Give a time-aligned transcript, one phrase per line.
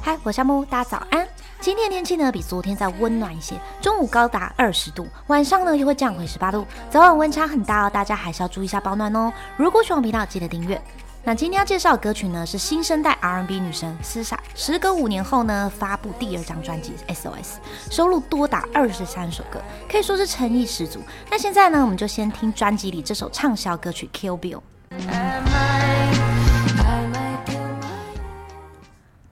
[0.00, 1.26] 嗨，我是木，大家早安。
[1.60, 9.32] 今天天气呢比昨天再温暖一些，中午高达二十度，晚上呢又会降回十八度，早晚温差很大哦，大家还是要注意一下保暖哦。
[9.56, 10.80] 如果喜欢频道，记得订阅。
[11.24, 17.56] 那今天要介绍的歌曲呢是新生代 R&B 女神 SZA，时隔五年后呢发布第二张专辑 SOS，
[17.90, 19.60] 收录多达二十三首歌，
[19.90, 21.00] 可以说是诚意十足。
[21.28, 24.60] 那现在呢我们就先听专辑里这首畅销歌曲 Kill Bill。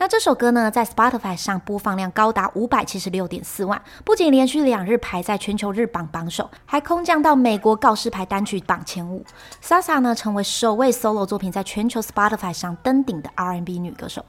[0.05, 9.25] 那这首歌呢，在 Spotify 上播放量高达五百七十六点四万，不仅连续两日排在全球日榜榜首，还空降到美国告示牌单曲榜前五。
[9.63, 14.23] Sasa 呢，成为首位 solo 作品在全球 Spotify 上登顶的 R&B 女歌手。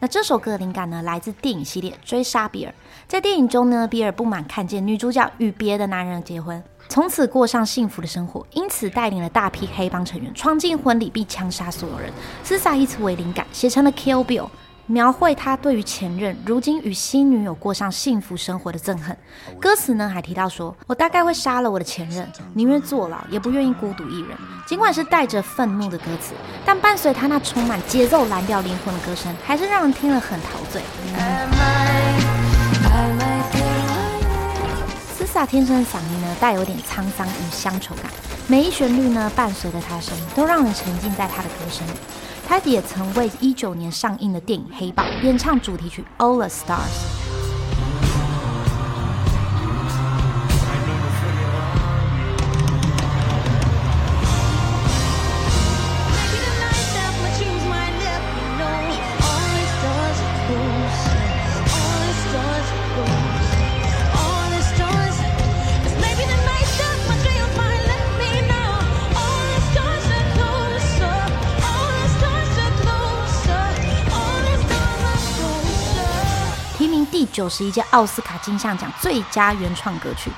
[0.00, 2.72] 那这首歌的灵感呢，来自电影系列《追杀比尔》。
[3.06, 12.12] 在电影中呢，比尔不满看见女主角与别的男人结婚，从此过上幸福的生活，因此带领了大批黑帮成员闯进婚礼并枪杀所有人。
[12.44, 14.46] Sasa 以此为灵感，写成了《Kill Bill》。
[14.90, 19.16] 描绘他对于前任如今与新女友过上幸福生活的憎恨。
[19.60, 24.30] 歌词呢还提到说：“我大概会杀了我的前任，宁愿坐牢也不愿意孤独一人。”
[24.66, 26.32] 尽管是带着愤怒的歌词，
[26.66, 30.82] 但伴随他那充满节奏、蓝调、灵魂的歌声，还是让人听了很陶醉。
[35.16, 38.06] 斯萨天生的嗓音呢，带有点沧桑与乡愁感，
[38.48, 41.92] 每一旋律呢，伴随着他的声音，都让人沉浸在他的歌声里。
[42.50, 47.20] 他也曾为一九年上映的电影《黑豹》演唱主题曲《All the Stars》。
[77.30, 80.30] 九十一届奥斯卡金像奖最佳原创歌曲。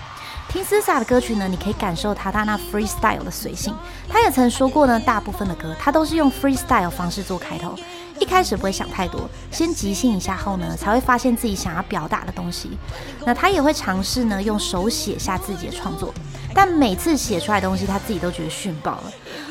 [0.48, 3.74] 听 SZA 的歌曲呢，你可以感受他他那 freestyle 的随性。
[4.08, 7.74] 他也曾说过呢，大部分的歌他都是用 freestyle 方式做开头，
[8.20, 12.76] 一开始不会想太多，先即兴一下后呢，才会发现自己想要表达的东西。
[13.24, 16.12] 那他也会尝试呢，用手写下自己的创作，
[16.52, 19.04] 但每次写出来的东西他自己都觉得逊爆了。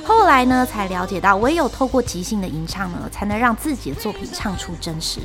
[0.06, 5.20] 后来呢，才了解到唯有透过即兴的吟唱呢，才能让自己的作品唱出真实。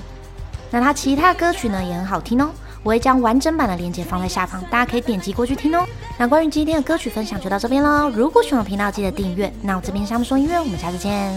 [0.77, 2.51] 那他其他歌曲呢也很好听哦，
[2.83, 5.87] 我会将完整版的链接放在下方，大家可以点击过去听哦。
[6.19, 9.51] 那关于今天的歌曲分享就到这边喽，如果喜欢频道记得订阅。
[9.63, 11.33] 那我这边是他们说音乐，我们下次见。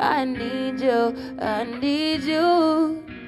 [0.00, 3.19] I need you, I need you.